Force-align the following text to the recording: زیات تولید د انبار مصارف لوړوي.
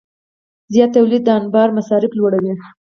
زیات 0.73 0.91
تولید 0.97 1.21
د 1.25 1.29
انبار 1.39 1.69
مصارف 1.77 2.11
لوړوي. 2.15 2.53